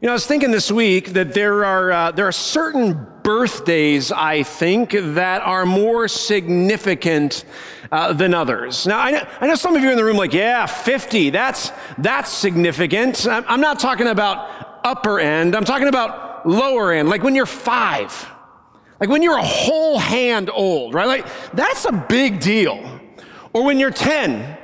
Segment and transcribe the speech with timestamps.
[0.00, 4.10] You know, I was thinking this week that there are, uh, there are certain birthdays,
[4.10, 7.44] I think, that are more significant
[7.92, 8.86] uh, than others.
[8.86, 11.70] Now, I know, I know, some of you in the room like, yeah, 50, that's,
[11.96, 13.26] that's significant.
[13.28, 18.28] I'm not talking about upper end, I'm talking about lower end, like when you're five,
[19.00, 21.06] like when you're a whole hand old, right?
[21.06, 23.00] Like, that's a big deal.
[23.52, 24.58] Or when you're 10,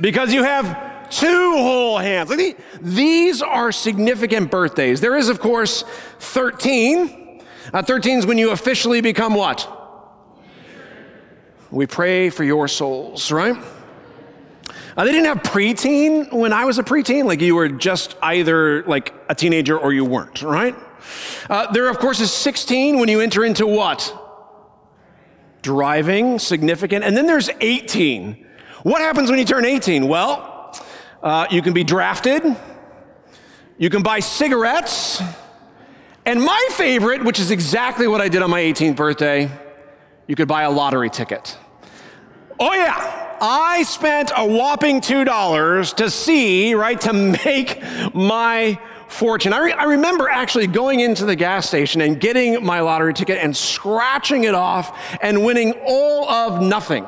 [0.00, 2.32] because you have two whole hands.
[2.80, 5.00] These are significant birthdays.
[5.00, 5.84] There is, of course,
[6.20, 7.42] 13.
[7.72, 9.74] Uh, 13 is when you officially become what?
[11.70, 13.56] We pray for your souls, right?
[14.96, 17.24] Uh, they didn't have preteen when I was a preteen.
[17.24, 20.74] Like you were just either like a teenager or you weren't, right?
[21.48, 24.12] Uh, there, of course, is 16 when you enter into what?
[25.62, 27.04] Driving, significant.
[27.04, 28.46] And then there's 18.
[28.82, 30.08] What happens when you turn 18?
[30.08, 30.47] Well,
[31.22, 32.42] uh, you can be drafted.
[33.76, 35.22] You can buy cigarettes.
[36.24, 39.50] And my favorite, which is exactly what I did on my 18th birthday,
[40.26, 41.56] you could buy a lottery ticket.
[42.60, 43.36] Oh, yeah.
[43.40, 47.82] I spent a whopping $2 to see, right, to make
[48.14, 49.52] my fortune.
[49.52, 53.38] I, re- I, remember actually going into the gas station and getting my lottery ticket
[53.38, 57.06] and scratching it off and winning all of nothing.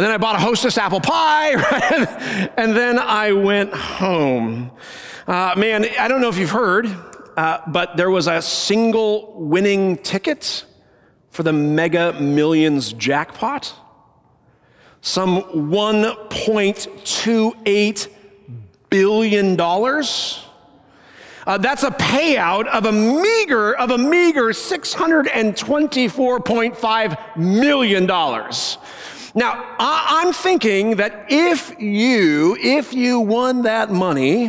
[0.00, 2.50] And then I bought a hostess apple pie, right?
[2.56, 4.70] and then I went home.
[5.26, 6.86] Uh, man, I don't know if you've heard,
[7.36, 10.64] uh, but there was a single winning ticket
[11.28, 13.74] for the Mega Millions jackpot.
[15.02, 18.08] Some $1.28
[18.88, 19.60] billion.
[19.60, 19.92] Uh,
[21.58, 28.06] that's a payout of a meager, of a meager $624.5 million.
[29.34, 34.48] Now, I'm thinking that if you, if you won that money,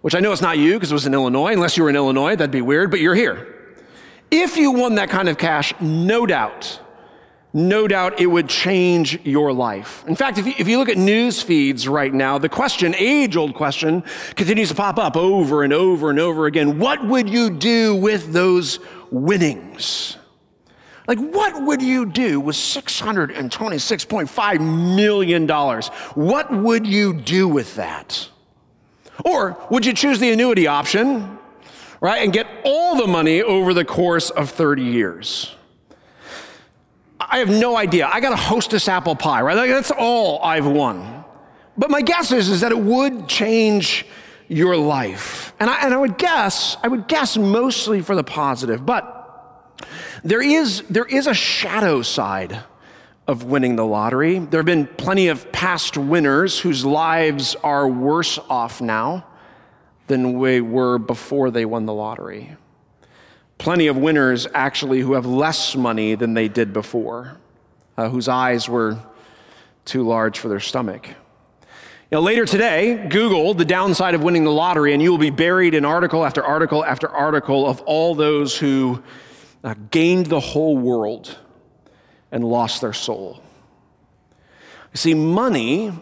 [0.00, 1.96] which I know it's not you because it was in Illinois, unless you were in
[1.96, 3.76] Illinois, that'd be weird, but you're here.
[4.30, 6.80] If you won that kind of cash, no doubt,
[7.52, 10.04] no doubt it would change your life.
[10.08, 13.36] In fact, if you, if you look at news feeds right now, the question, age
[13.36, 14.02] old question,
[14.34, 16.78] continues to pop up over and over and over again.
[16.78, 18.80] What would you do with those
[19.10, 20.16] winnings?
[21.08, 25.48] Like, what would you do with $626.5 million?
[26.14, 28.28] What would you do with that?
[29.24, 31.38] Or would you choose the annuity option,
[32.00, 35.54] right, and get all the money over the course of 30 years?
[37.20, 38.08] I have no idea.
[38.12, 39.54] I got a hostess apple pie, right?
[39.54, 41.24] That's all I've won.
[41.76, 44.06] But my guess is, is that it would change
[44.48, 45.54] your life.
[45.58, 48.84] And I, and I would guess, I would guess mostly for the positive.
[48.84, 49.18] But
[50.24, 52.60] there is, there is a shadow side
[53.26, 54.38] of winning the lottery.
[54.38, 59.26] There have been plenty of past winners whose lives are worse off now
[60.06, 62.56] than they were before they won the lottery.
[63.58, 67.36] Plenty of winners actually who have less money than they did before,
[67.96, 68.98] uh, whose eyes were
[69.84, 71.08] too large for their stomach.
[72.10, 75.86] Later today, Google the downside of winning the lottery, and you will be buried in
[75.86, 79.02] article after article after article of all those who
[79.64, 81.38] uh, gained the whole world
[82.30, 83.42] and lost their soul.
[84.92, 85.92] You see, money,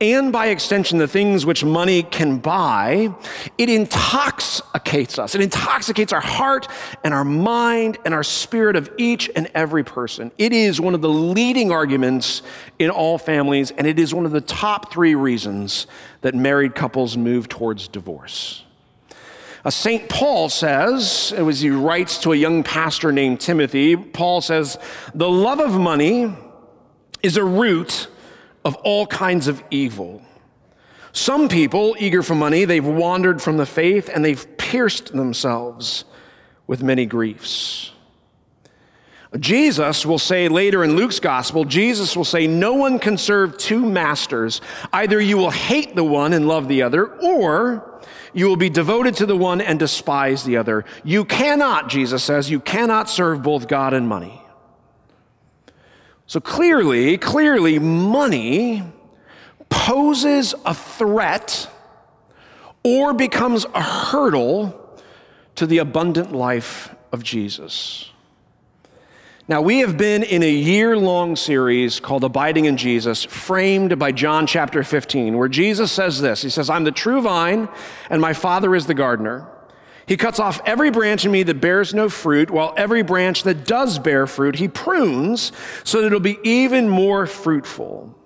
[0.00, 3.14] and by extension, the things which money can buy,
[3.58, 5.34] it intoxicates us.
[5.34, 6.68] It intoxicates our heart
[7.04, 10.32] and our mind and our spirit of each and every person.
[10.38, 12.40] It is one of the leading arguments
[12.78, 15.86] in all families, and it is one of the top three reasons
[16.22, 18.64] that married couples move towards divorce.
[19.68, 20.08] St.
[20.08, 24.78] Paul says, as he writes to a young pastor named Timothy, Paul says,
[25.14, 26.34] the love of money
[27.22, 28.08] is a root
[28.64, 30.22] of all kinds of evil.
[31.12, 36.04] Some people, eager for money, they've wandered from the faith and they've pierced themselves
[36.66, 37.92] with many griefs.
[39.38, 43.84] Jesus will say later in Luke's gospel, Jesus will say, No one can serve two
[43.86, 44.60] masters.
[44.92, 47.90] Either you will hate the one and love the other, or
[48.32, 50.84] you will be devoted to the one and despise the other.
[51.04, 54.42] You cannot, Jesus says, you cannot serve both God and money.
[56.26, 58.84] So clearly, clearly, money
[59.68, 61.68] poses a threat
[62.84, 65.00] or becomes a hurdle
[65.56, 68.09] to the abundant life of Jesus.
[69.50, 74.12] Now, we have been in a year long series called Abiding in Jesus, framed by
[74.12, 77.68] John chapter 15, where Jesus says this He says, I'm the true vine,
[78.08, 79.48] and my Father is the gardener.
[80.06, 83.64] He cuts off every branch in me that bears no fruit, while every branch that
[83.64, 85.50] does bear fruit, he prunes
[85.82, 88.16] so that it'll be even more fruitful.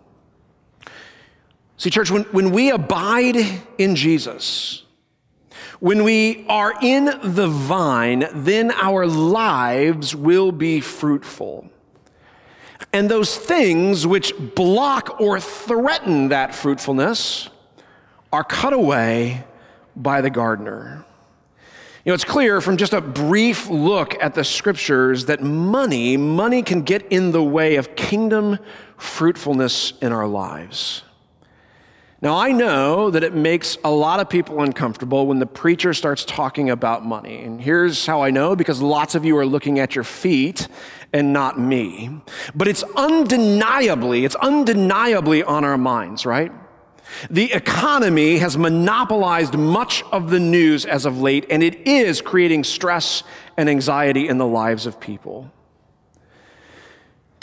[1.79, 3.38] See, church, when, when we abide
[3.79, 4.84] in Jesus,
[5.85, 11.69] When we are in the vine, then our lives will be fruitful.
[12.91, 17.51] And those things which block or threaten that fruitfulness
[18.33, 19.45] are cut away
[19.95, 21.05] by the gardener.
[22.07, 26.63] You know, it's clear from just a brief look at the scriptures that money, money
[26.63, 28.59] can get in the way of kingdom
[28.97, 31.04] fruitfulness in our lives.
[32.25, 36.25] Now, I know that it makes a lot of people uncomfortable when the preacher starts
[36.25, 37.43] talking about money.
[37.43, 40.67] And here's how I know because lots of you are looking at your feet
[41.12, 42.23] and not me.
[42.55, 46.50] But it's undeniably, it's undeniably on our minds, right?
[47.29, 52.65] The economy has monopolized much of the news as of late, and it is creating
[52.65, 53.23] stress
[53.59, 55.53] and anxiety in the lives of people.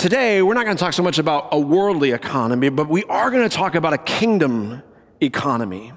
[0.02, 3.30] Today, we're not going to talk so much about a worldly economy, but we are
[3.30, 4.82] going to talk about a kingdom
[5.22, 5.94] economy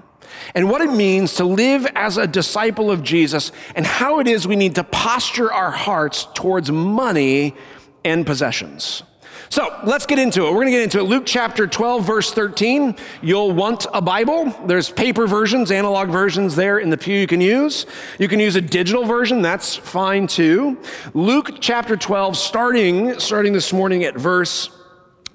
[0.53, 4.47] and what it means to live as a disciple of Jesus and how it is
[4.47, 7.55] we need to posture our hearts towards money
[8.03, 9.01] and possessions.
[9.49, 10.51] So let's get into it.
[10.51, 11.03] We're going to get into it.
[11.03, 12.95] Luke chapter 12, verse 13.
[13.21, 14.53] You'll want a Bible.
[14.65, 17.85] There's paper versions, analog versions there in the pew you can use.
[18.19, 19.41] You can use a digital version.
[19.41, 20.77] That's fine too.
[21.13, 24.69] Luke chapter 12, starting, starting this morning at verse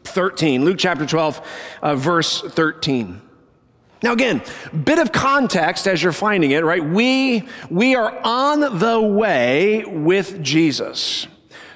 [0.05, 0.65] 13.
[0.65, 1.47] Luke chapter 12,
[1.83, 3.23] uh, verse 13.
[4.03, 4.43] Now again,
[4.85, 6.83] bit of context as you're finding it, right?
[6.83, 11.27] We, we are on the way with Jesus,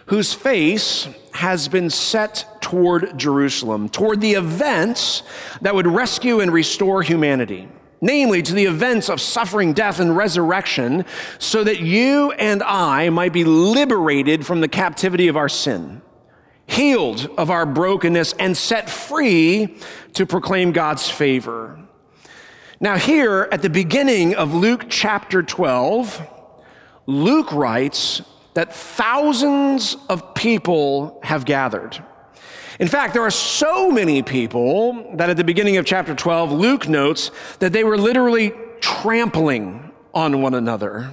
[0.07, 5.25] whose face has been set toward Jerusalem, toward the events
[5.61, 7.69] that would rescue and restore humanity.
[8.01, 11.05] Namely, to the events of suffering, death, and resurrection,
[11.39, 16.03] so that you and I might be liberated from the captivity of our sin,
[16.67, 19.77] healed of our brokenness, and set free
[20.13, 21.81] to proclaim God's favor.
[22.79, 26.23] Now, here at the beginning of Luke chapter 12,
[27.07, 28.23] Luke writes
[28.55, 32.03] that thousands of people have gathered.
[32.81, 36.89] In fact, there are so many people that at the beginning of chapter 12, Luke
[36.89, 37.31] notes
[37.61, 41.11] that they were literally trampling on one another.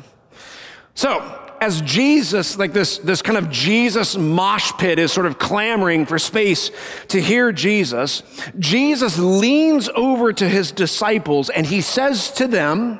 [0.96, 6.08] So, as Jesus, like this, this kind of Jesus mosh pit is sort of clamoring
[6.08, 6.72] for space
[7.10, 8.24] to hear Jesus,
[8.58, 13.00] Jesus leans over to his disciples and he says to them,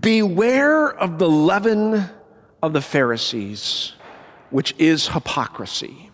[0.00, 2.10] Beware of the leaven
[2.66, 3.92] of the Pharisees,
[4.50, 6.10] which is hypocrisy.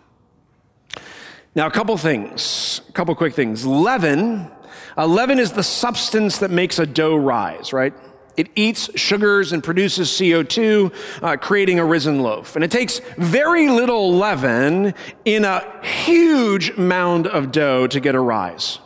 [1.55, 3.65] Now, a couple things, a couple quick things.
[3.67, 4.51] Leaven,
[4.97, 7.95] uh, leaven is the substance that makes a dough rise, right?
[8.37, 10.93] It eats sugars and produces CO2,
[11.23, 12.57] uh, creating a risen loaf.
[12.57, 14.95] And it takes very little leaven
[15.25, 18.79] in a huge mound of dough to get a rise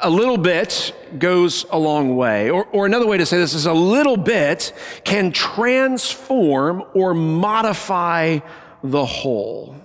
[0.00, 2.50] a little bit goes a long way.
[2.50, 4.72] Or, or another way to say this is a little bit
[5.04, 8.40] can transform or modify
[8.82, 9.76] the whole.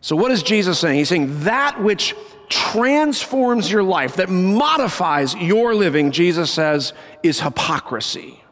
[0.00, 0.98] So, what is Jesus saying?
[0.98, 2.14] He's saying that which
[2.48, 6.92] transforms your life, that modifies your living, Jesus says,
[7.22, 8.44] is hypocrisy.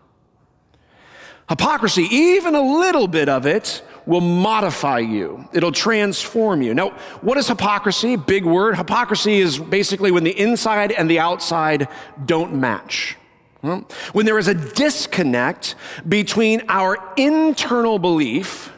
[1.49, 5.49] Hypocrisy, even a little bit of it, will modify you.
[5.53, 6.75] It'll transform you.
[6.75, 6.91] Now,
[7.21, 8.17] what is hypocrisy?
[8.17, 8.77] Big word.
[8.77, 11.89] Hypocrisy is basically when the inside and the outside
[12.25, 13.17] don't match.
[13.61, 15.77] When there is a disconnect
[16.09, 18.73] between our internal belief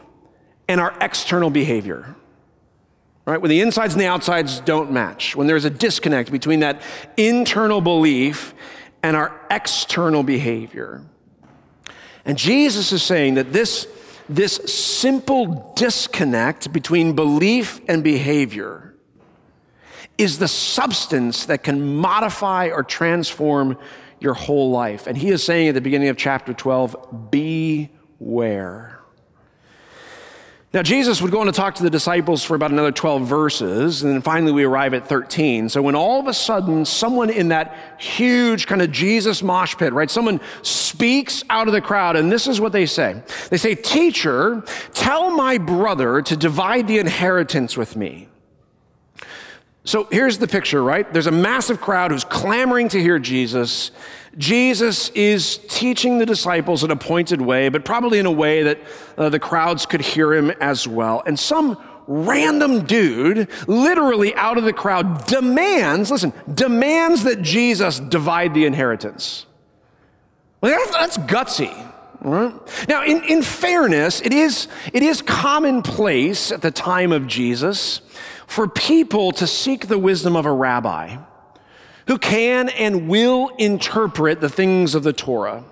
[0.69, 2.15] and our external behavior.
[3.27, 3.41] Right?
[3.41, 5.35] When the insides and the outsides don't match.
[5.35, 6.83] When there's a disconnect between that
[7.17, 8.53] internal belief
[9.03, 11.03] and our external behavior.
[12.27, 13.87] And Jesus is saying that this
[14.29, 18.95] this simple disconnect between belief and behavior
[20.17, 23.77] is the substance that can modify or transform
[24.21, 25.07] your whole life.
[25.07, 28.94] And he is saying at the beginning of chapter 12, beware.
[30.75, 34.03] Now, Jesus would go on to talk to the disciples for about another 12 verses,
[34.03, 35.69] and then finally we arrive at 13.
[35.69, 39.93] So, when all of a sudden someone in that huge kind of Jesus mosh pit,
[39.93, 43.77] right, someone speaks out of the crowd, and this is what they say They say,
[43.77, 48.27] Teacher, tell my brother to divide the inheritance with me.
[49.85, 51.11] So, here's the picture, right?
[51.13, 53.93] There's a massive crowd who's clamoring to hear Jesus.
[54.37, 58.79] Jesus is teaching the disciples in a pointed way, but probably in a way that
[59.17, 61.23] uh, the crowds could hear him as well.
[61.27, 68.55] And some random dude, literally out of the crowd, demands, listen, demands that Jesus divide
[68.55, 69.47] the inheritance.
[70.61, 71.93] Well, that's, that's gutsy.
[72.21, 72.55] Right?
[72.89, 78.01] Now, in, in fairness, it is, it is commonplace at the time of Jesus
[78.47, 81.19] for people to seek the wisdom of a rabbi
[82.07, 85.65] who can and will interpret the things of the Torah.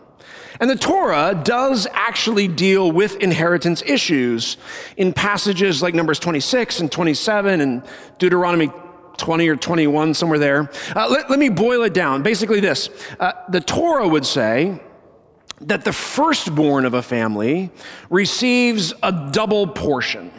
[0.60, 4.56] And the Torah does actually deal with inheritance issues
[4.96, 7.82] in passages like Numbers 26 and 27 and
[8.18, 8.70] Deuteronomy
[9.16, 10.70] 20 or 21, somewhere there.
[10.94, 12.22] Uh, let, let, me boil it down.
[12.22, 14.80] Basically, this uh, the Torah would say
[15.60, 17.70] that the firstborn of a family
[18.10, 20.32] receives a double portion.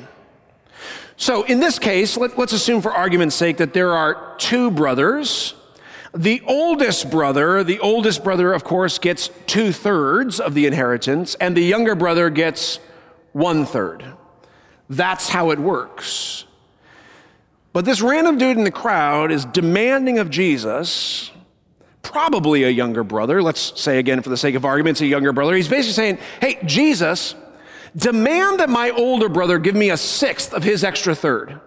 [1.16, 5.54] So, in this case, let, let's assume for argument's sake that there are two brothers.
[6.16, 11.58] The oldest brother, the oldest brother, of course, gets two thirds of the inheritance, and
[11.58, 12.80] the younger brother gets
[13.32, 14.06] one third.
[14.90, 16.46] That's how it works.
[17.72, 21.32] But this random dude in the crowd is demanding of Jesus,
[22.04, 25.34] probably a younger brother, let's say again for the sake of argument, it's a younger
[25.34, 25.56] brother.
[25.56, 27.34] He's basically saying, Hey, Jesus,
[27.96, 31.60] demand that my older brother give me a sixth of his extra third.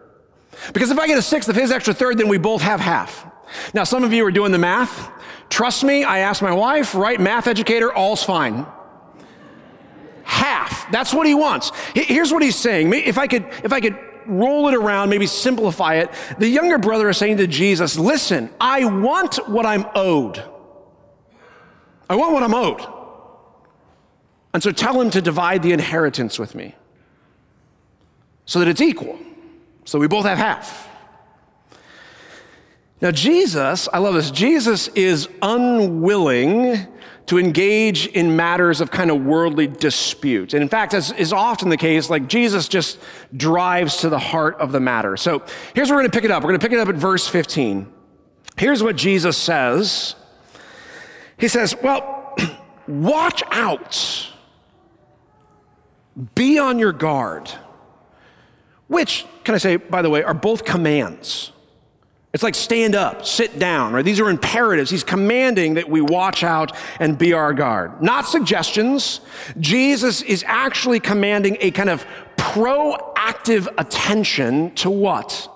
[0.72, 3.26] Because if I get a sixth of his extra third, then we both have half.
[3.74, 5.10] Now, some of you are doing the math.
[5.48, 7.20] Trust me, I asked my wife, right?
[7.20, 8.66] Math educator, all's fine.
[10.24, 10.90] Half.
[10.90, 11.70] That's what he wants.
[11.94, 12.92] Here's what he's saying.
[12.92, 16.10] If I could, if I could roll it around, maybe simplify it.
[16.38, 20.42] The younger brother is saying to Jesus, Listen, I want what I'm owed.
[22.08, 22.86] I want what I'm owed.
[24.52, 26.74] And so tell him to divide the inheritance with me
[28.46, 29.18] so that it's equal,
[29.84, 30.88] so we both have half.
[33.00, 36.86] Now, Jesus, I love this, Jesus is unwilling
[37.26, 40.54] to engage in matters of kind of worldly dispute.
[40.54, 42.98] And in fact, as is often the case, like Jesus just
[43.36, 45.16] drives to the heart of the matter.
[45.16, 45.42] So
[45.74, 46.42] here's where we're going to pick it up.
[46.42, 47.92] We're going to pick it up at verse 15.
[48.56, 50.14] Here's what Jesus says
[51.36, 52.36] He says, Well,
[52.88, 54.30] watch out,
[56.34, 57.50] be on your guard.
[58.86, 61.50] Which, can I say, by the way, are both commands.
[62.32, 64.04] It's like stand up, sit down, right?
[64.04, 64.90] These are imperatives.
[64.90, 68.02] He's commanding that we watch out and be our guard.
[68.02, 69.20] Not suggestions.
[69.58, 72.04] Jesus is actually commanding a kind of
[72.36, 75.50] proactive attention to what?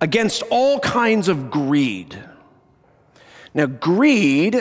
[0.00, 2.16] Against all kinds of greed.
[3.54, 4.60] Now, greed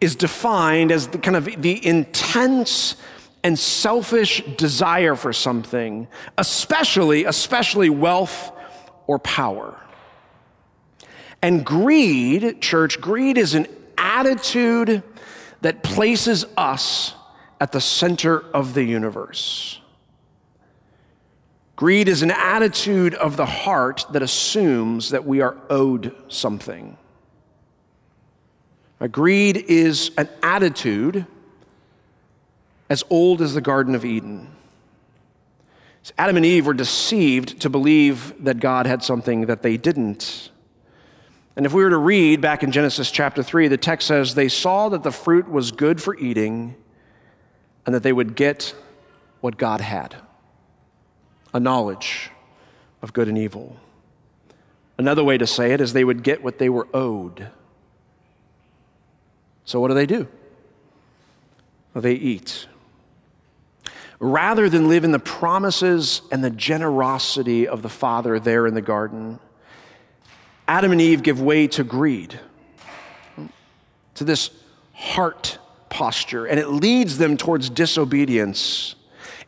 [0.00, 2.96] is defined as the kind of the intense
[3.42, 6.06] and selfish desire for something,
[6.38, 8.52] especially, especially wealth
[9.06, 9.80] or power.
[11.42, 13.66] And greed, church, greed is an
[13.98, 15.02] attitude
[15.60, 17.14] that places us
[17.60, 19.80] at the center of the universe.
[21.74, 26.96] Greed is an attitude of the heart that assumes that we are owed something.
[29.10, 31.26] Greed is an attitude
[32.88, 34.48] as old as the Garden of Eden.
[36.16, 40.51] Adam and Eve were deceived to believe that God had something that they didn't.
[41.56, 44.48] And if we were to read back in Genesis chapter 3, the text says, They
[44.48, 46.76] saw that the fruit was good for eating
[47.84, 48.74] and that they would get
[49.40, 50.16] what God had
[51.52, 52.30] a knowledge
[53.02, 53.76] of good and evil.
[54.96, 57.48] Another way to say it is they would get what they were owed.
[59.64, 60.28] So, what do they do?
[61.92, 62.66] Well, they eat.
[64.18, 68.80] Rather than live in the promises and the generosity of the Father there in the
[68.80, 69.40] garden,
[70.68, 72.38] Adam and Eve give way to greed,
[74.14, 74.50] to this
[74.92, 78.94] heart posture, and it leads them towards disobedience.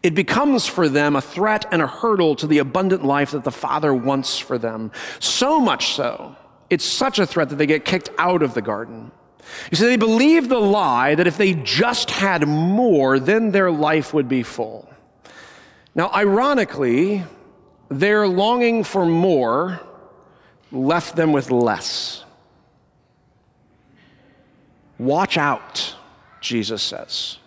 [0.03, 3.51] It becomes for them a threat and a hurdle to the abundant life that the
[3.51, 4.93] Father wants for them.
[5.19, 6.37] So much so,
[6.69, 9.11] it's such a threat that they get kicked out of the garden.
[9.71, 14.13] You see, they believe the lie that if they just had more, then their life
[14.13, 14.93] would be full.
[15.95, 17.25] Now, ironically,
[17.89, 19.81] their longing for more
[20.75, 22.25] left them with less.
[24.99, 25.95] Watch out,
[26.41, 27.39] Jesus says.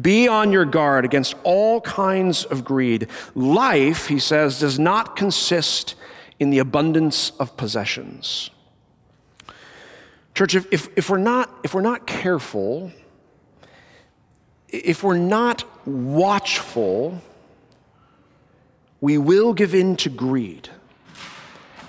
[0.00, 3.08] Be on your guard against all kinds of greed.
[3.34, 5.96] Life, he says, does not consist
[6.38, 8.50] in the abundance of possessions.
[10.34, 12.92] Church, if, if, if, we're not, if we're not careful,
[14.68, 17.20] if we're not watchful,
[19.00, 20.68] we will give in to greed.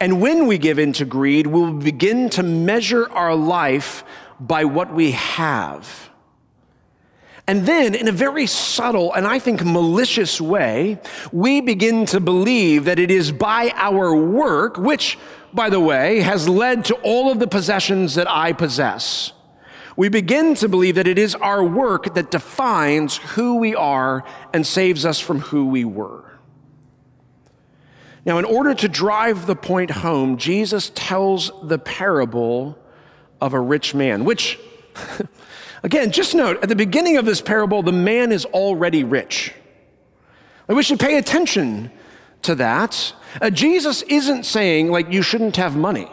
[0.01, 4.03] And when we give in to greed, we'll begin to measure our life
[4.39, 6.09] by what we have.
[7.45, 10.99] And then, in a very subtle and I think malicious way,
[11.31, 15.19] we begin to believe that it is by our work, which,
[15.53, 19.33] by the way, has led to all of the possessions that I possess.
[19.95, 24.65] We begin to believe that it is our work that defines who we are and
[24.65, 26.30] saves us from who we were.
[28.25, 32.77] Now, in order to drive the point home, Jesus tells the parable
[33.39, 34.59] of a rich man, which
[35.83, 39.53] Again, just note at the beginning of this parable, the man is already rich.
[40.67, 41.91] And we should pay attention
[42.43, 43.13] to that.
[43.41, 46.09] Uh, Jesus isn't saying, like, you shouldn't have money.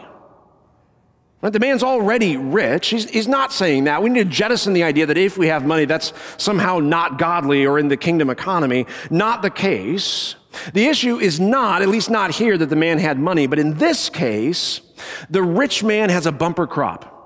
[1.41, 1.53] Right?
[1.53, 2.89] The man's already rich.
[2.89, 4.01] He's, he's not saying that.
[4.01, 7.65] We need to jettison the idea that if we have money, that's somehow not godly
[7.65, 8.87] or in the kingdom economy.
[9.09, 10.35] Not the case.
[10.73, 13.75] The issue is not, at least not here, that the man had money, but in
[13.75, 14.81] this case,
[15.29, 17.19] the rich man has a bumper crop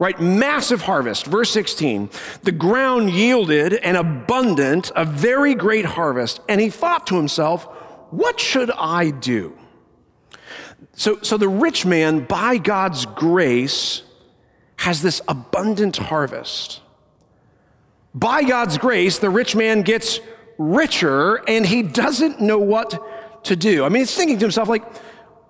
[0.00, 0.18] right?
[0.18, 1.26] Massive harvest.
[1.26, 2.10] Verse 16,
[2.42, 6.40] the ground yielded an abundant, a very great harvest.
[6.48, 7.64] And he thought to himself,
[8.10, 9.56] what should I do?
[10.94, 14.02] So, so the rich man, by God's grace,
[14.76, 16.80] has this abundant harvest.
[18.14, 20.18] By God's grace, the rich man gets
[20.60, 23.82] richer and he doesn't know what to do.
[23.82, 24.84] I mean, he's thinking to himself, like,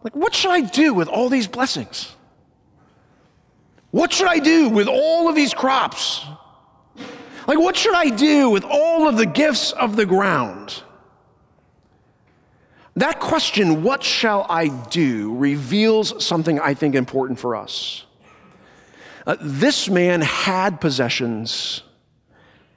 [0.05, 2.15] like what should I do with all these blessings?
[3.91, 6.25] What should I do with all of these crops?
[7.49, 10.85] Like, what should I do with all of the gifts of the ground?
[12.95, 18.05] That question, what shall I do, reveals something I think important for us.
[19.27, 21.83] Uh, this man had possessions,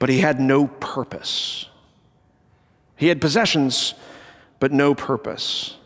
[0.00, 1.66] but he had no purpose.
[2.96, 3.94] He had possessions,
[4.60, 5.76] but no purpose.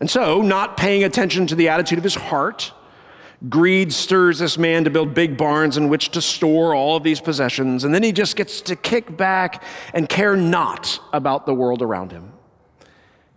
[0.00, 2.72] And so, not paying attention to the attitude of his heart,
[3.48, 7.20] Greed stirs this man to build big barns in which to store all of these
[7.20, 11.82] possessions, and then he just gets to kick back and care not about the world
[11.82, 12.32] around him.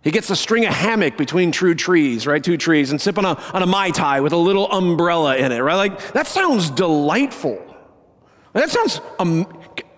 [0.02, 2.42] He gets to string a hammock between two trees, right?
[2.42, 5.52] Two trees, and sip on a, on a Mai Tai with a little umbrella in
[5.52, 5.74] it, right?
[5.74, 7.62] Like, that sounds delightful.
[8.54, 9.46] That sounds, um,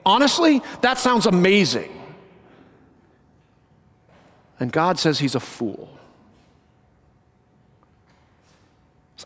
[0.04, 1.99] honestly, that sounds amazing.
[4.60, 5.98] And God says he's a fool.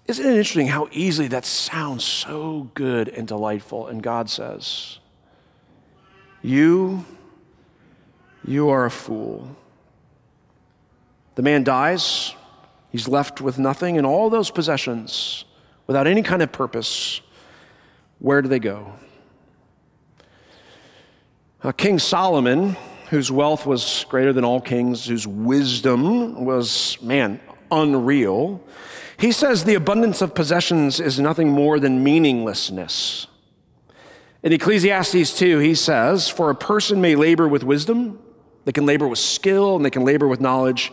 [0.06, 3.86] Isn't it interesting how easily that sounds so good and delightful?
[3.86, 4.98] And God says,
[6.42, 7.04] You,
[8.46, 9.56] you are a fool.
[11.36, 12.34] The man dies,
[12.92, 15.44] he's left with nothing, and all those possessions
[15.86, 17.20] without any kind of purpose.
[18.20, 18.92] Where do they go?
[21.62, 22.76] Uh, King Solomon,
[23.10, 27.40] whose wealth was greater than all kings, whose wisdom was, man,
[27.70, 28.62] unreal,
[29.18, 33.26] he says the abundance of possessions is nothing more than meaninglessness.
[34.42, 38.18] In Ecclesiastes 2, he says, For a person may labor with wisdom,
[38.64, 40.92] they can labor with skill, and they can labor with knowledge.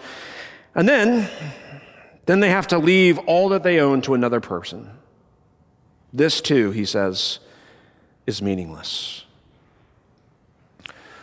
[0.76, 1.30] And then,
[2.26, 4.90] then they have to leave all that they own to another person.
[6.14, 7.40] This too, he says,
[8.28, 9.26] is meaningless.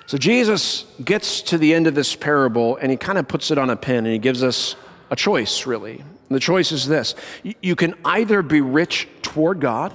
[0.09, 3.59] So Jesus gets to the end of this parable and he kind of puts it
[3.59, 4.75] on a pin and he gives us
[5.11, 5.99] a choice, really.
[5.99, 9.95] And the choice is this you can either be rich toward God,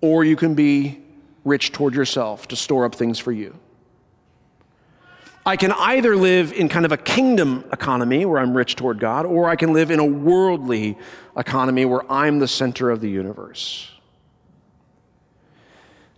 [0.00, 1.00] or you can be
[1.44, 3.54] rich toward yourself to store up things for you.
[5.46, 9.24] I can either live in kind of a kingdom economy where I'm rich toward God,
[9.24, 10.98] or I can live in a worldly
[11.36, 13.93] economy where I'm the center of the universe.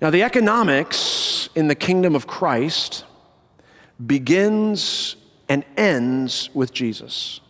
[0.00, 3.04] Now, the economics in the kingdom of Christ
[4.04, 5.16] begins
[5.48, 7.40] and ends with Jesus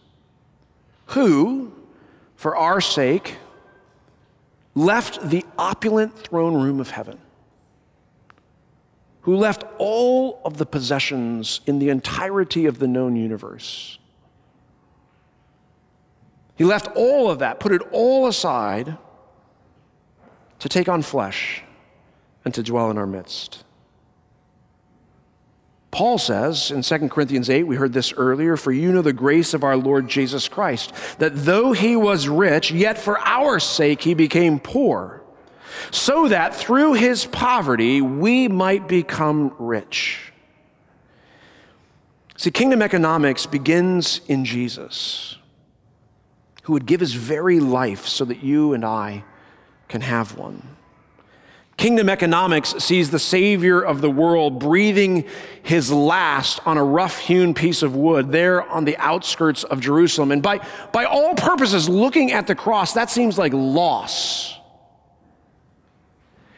[1.07, 1.73] who,
[2.35, 3.37] for our sake,
[4.75, 7.19] left the opulent throne room of heaven,
[9.23, 13.99] who left all of the possessions in the entirety of the known universe.
[16.57, 18.97] He left all of that, put it all aside
[20.59, 21.63] to take on flesh
[22.47, 23.65] and to dwell in our midst.
[25.91, 29.53] Paul says in 2 Corinthians 8, we heard this earlier, for you know the grace
[29.53, 34.15] of our Lord Jesus Christ, that though he was rich, yet for our sake he
[34.15, 35.23] became poor,
[35.91, 40.33] so that through his poverty we might become rich.
[42.37, 45.37] See, kingdom economics begins in Jesus,
[46.63, 49.25] who would give his very life so that you and I
[49.89, 50.77] can have one.
[51.77, 55.27] Kingdom economics sees the Savior of the world breathing
[55.63, 60.33] his last on a rough hewn piece of wood there on the outskirts of Jerusalem.
[60.33, 64.59] And by, by all purposes, looking at the cross, that seems like loss.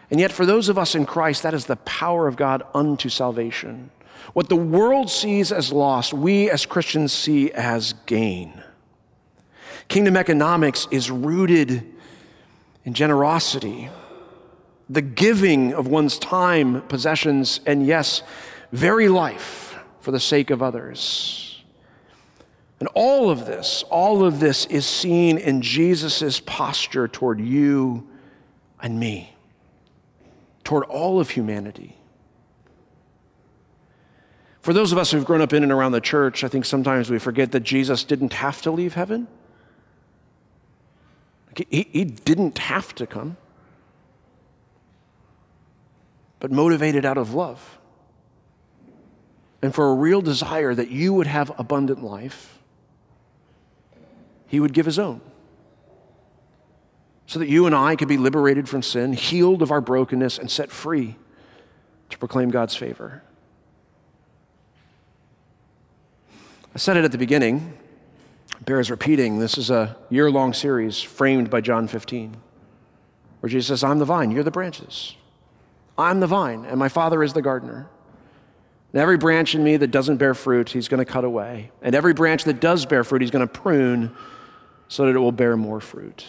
[0.08, 3.08] And yet, for those of us in Christ, that is the power of God unto
[3.08, 3.90] salvation.
[4.34, 8.62] What the world sees as loss, we as Christians see as gain.
[9.88, 11.84] Kingdom economics is rooted
[12.84, 13.90] in generosity
[14.88, 18.22] the giving of one's time, possessions, and yes,
[18.72, 21.62] very life for the sake of others.
[22.80, 28.08] And all of this, all of this is seen in Jesus' posture toward you
[28.80, 29.34] and me,
[30.62, 31.96] toward all of humanity.
[34.60, 37.10] For those of us who've grown up in and around the church, I think sometimes
[37.10, 39.26] we forget that Jesus didn't have to leave heaven.
[41.70, 43.36] He, he didn't have to come,
[46.40, 47.78] but motivated out of love
[49.62, 52.58] and for a real desire that you would have abundant life,
[54.46, 55.20] he would give his own.
[57.26, 60.50] So that you and I could be liberated from sin, healed of our brokenness, and
[60.50, 61.16] set free
[62.08, 63.22] to proclaim God's favor.
[66.74, 67.76] I said it at the beginning,
[68.64, 69.40] bears repeating.
[69.40, 72.36] This is a year long series framed by John 15,
[73.40, 75.16] where Jesus says, I'm the vine, you're the branches.
[75.98, 77.88] I'm the vine, and my Father is the gardener.
[78.92, 81.72] And every branch in me that doesn't bear fruit, he's going to cut away.
[81.82, 84.14] And every branch that does bear fruit, he's going to prune
[84.86, 86.24] so that it will bear more fruit.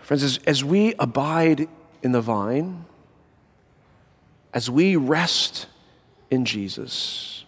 [0.00, 1.68] Friends, as, as we abide
[2.02, 2.86] in the vine,
[4.54, 5.66] as we rest
[6.30, 7.44] in Jesus,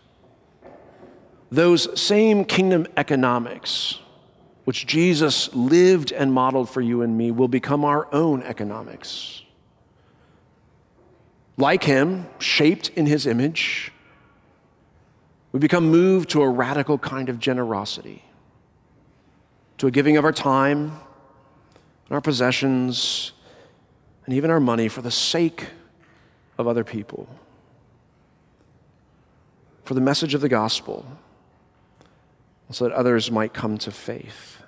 [1.50, 3.98] those same kingdom economics
[4.70, 9.42] which Jesus lived and modeled for you and me will become our own economics.
[11.56, 13.90] Like him, shaped in his image,
[15.50, 18.22] we become moved to a radical kind of generosity,
[19.78, 20.78] to a giving of our time,
[22.06, 23.32] and our possessions,
[24.24, 25.66] and even our money for the sake
[26.58, 27.28] of other people,
[29.82, 31.04] for the message of the gospel,
[32.70, 34.62] so that others might come to faith.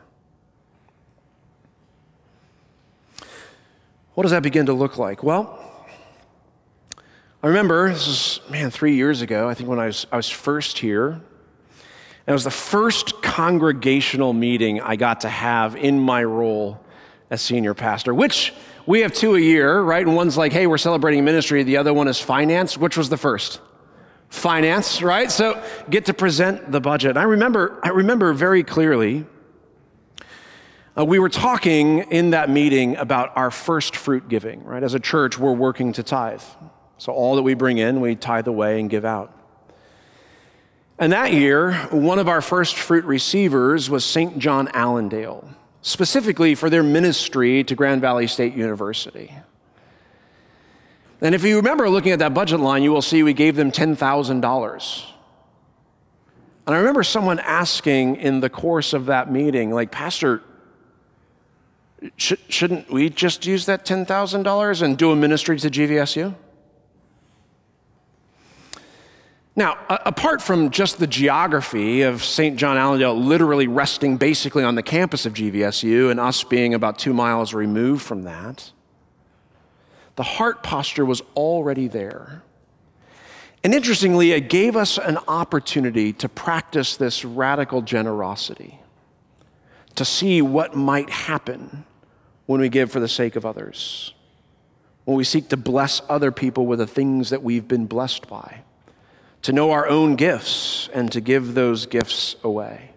[4.15, 5.23] What does that begin to look like?
[5.23, 5.59] Well,
[7.43, 10.29] I remember, this is, man, three years ago, I think when I was, I was
[10.29, 11.21] first here.
[12.25, 16.81] And it was the first congregational meeting I got to have in my role
[17.31, 18.53] as senior pastor, which
[18.87, 20.07] we have two a year, right?
[20.07, 21.63] And one's like, hey, we're celebrating ministry.
[21.63, 22.77] The other one is finance.
[22.77, 23.61] Which was the first?
[24.33, 25.31] Finance, right?
[25.31, 27.19] So get to present the budget.
[27.19, 29.27] I remember, I remember very clearly,
[30.97, 34.83] uh, we were talking in that meeting about our first fruit giving, right?
[34.83, 36.41] As a church, we're working to tithe.
[36.97, 39.39] So all that we bring in, we tithe away and give out.
[40.99, 44.39] And that year, one of our first fruit receivers was St.
[44.39, 45.47] John Allendale,
[45.83, 49.31] specifically for their ministry to Grand Valley State University.
[51.23, 53.71] And if you remember looking at that budget line, you will see we gave them
[53.71, 55.05] $10,000.
[56.67, 60.43] And I remember someone asking in the course of that meeting, like, Pastor,
[62.17, 66.35] sh- shouldn't we just use that $10,000 and do a ministry to GVSU?
[69.55, 72.57] Now, apart from just the geography of St.
[72.57, 77.13] John Allendale literally resting basically on the campus of GVSU and us being about two
[77.13, 78.73] miles removed from that,
[80.17, 82.43] the heart posture was already there.
[83.65, 88.81] And interestingly, it gave us an opportunity to practice this radical generosity,
[89.95, 91.85] to see what might happen
[92.47, 94.15] when we give for the sake of others,
[95.05, 98.63] when we seek to bless other people with the things that we've been blessed by
[99.43, 102.92] to know our own gifts and to give those gifts away.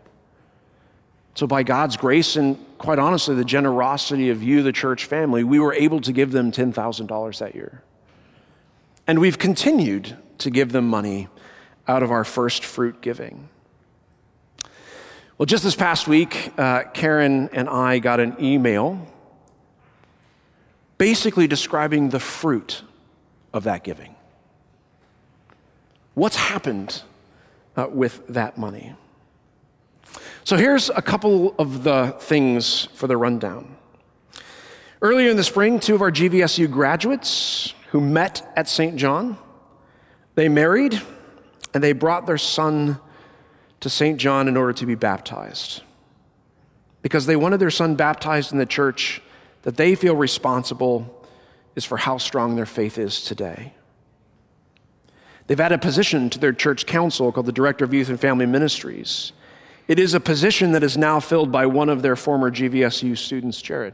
[1.36, 5.60] So, by God's grace and quite honestly, the generosity of you, the church family, we
[5.60, 7.84] were able to give them $10,000 that year.
[9.06, 11.28] And we've continued to give them money
[11.88, 13.50] out of our first fruit giving.
[15.38, 19.06] Well, just this past week, uh, Karen and I got an email
[20.98, 22.82] basically describing the fruit
[23.54, 24.15] of that giving.
[26.13, 27.02] What's happened
[27.76, 28.95] uh, with that money?
[30.45, 33.77] So here's a couple of the things for the rundown.
[35.01, 38.95] Earlier in the spring, two of our GVSU graduates who met at St.
[38.95, 39.39] John,
[40.36, 41.01] they married
[41.73, 42.99] and they brought their son
[43.79, 44.19] to St.
[44.19, 45.81] John in order to be baptized.
[47.01, 49.23] Because they wanted their son baptized in the church
[49.63, 51.27] that they feel responsible
[51.75, 53.73] is for how strong their faith is today.
[55.47, 58.45] They've added a position to their church council called the Director of Youth and Family
[58.45, 59.31] Ministries.
[59.88, 63.62] It is a position that is now filled by one of their former GVSU students,
[63.62, 63.93] Jared.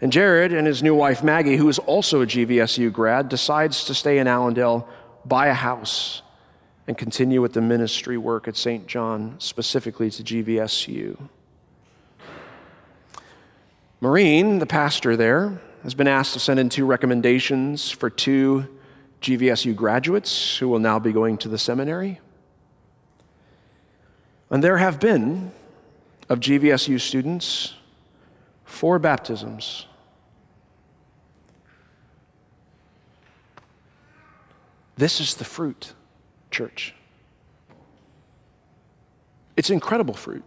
[0.00, 3.94] And Jared and his new wife, Maggie, who is also a GVSU grad, decides to
[3.94, 4.88] stay in Allendale,
[5.24, 6.22] buy a house,
[6.88, 8.88] and continue with the ministry work at St.
[8.88, 11.28] John, specifically to GVSU.
[14.00, 18.66] Maureen, the pastor there, has been asked to send in two recommendations for two
[19.20, 22.20] GVSU graduates who will now be going to the seminary.
[24.52, 25.50] And there have been,
[26.28, 27.72] of GVSU students,
[28.66, 29.86] four baptisms.
[34.94, 35.94] This is the fruit,
[36.50, 36.94] church.
[39.56, 40.44] It's incredible fruit.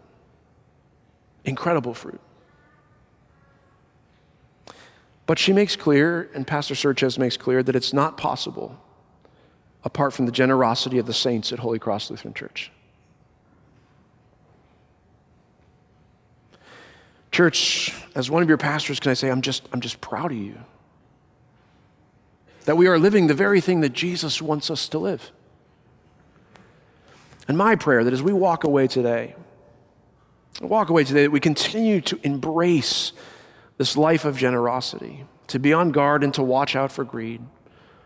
[1.43, 2.21] Incredible fruit.
[5.25, 8.79] But she makes clear, and Pastor Serches makes clear, that it's not possible
[9.83, 12.71] apart from the generosity of the saints at Holy Cross Lutheran Church.
[17.35, 20.37] Church, as one of your pastors, can I say, I'm just, I'm just proud of
[20.37, 20.57] you.
[22.63, 25.33] That we are living the very thing that Jesus wants us to live.
[27.49, 29.35] And my prayer that as we walk away today,
[30.61, 33.11] walk away today, that we continue to embrace
[33.77, 37.41] this life of generosity, to be on guard and to watch out for greed,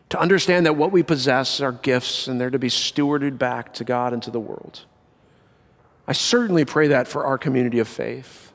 [0.10, 3.84] to understand that what we possess are gifts and they're to be stewarded back to
[3.84, 4.86] God and to the world.
[6.08, 8.48] I certainly pray that for our community of faith.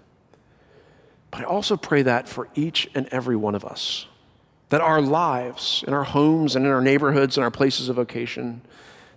[1.34, 4.06] But I also pray that for each and every one of us,
[4.68, 8.60] that our lives, in our homes and in our neighborhoods and our places of vocation,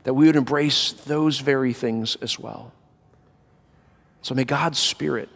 [0.02, 2.72] that we would embrace those very things as well.
[4.24, 5.30] So may God's Spirit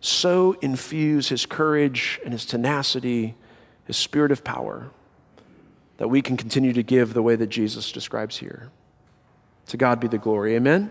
[0.00, 3.34] so infuse his courage and his tenacity,
[3.84, 4.88] his spirit of power,
[5.98, 8.70] that we can continue to give the way that Jesus describes here.
[9.66, 10.56] To God be the glory.
[10.56, 10.90] Amen.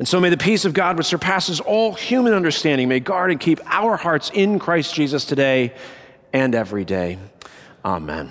[0.00, 3.38] And so may the peace of God, which surpasses all human understanding, may guard and
[3.38, 5.74] keep our hearts in Christ Jesus today
[6.32, 7.18] and every day.
[7.84, 8.30] Amen.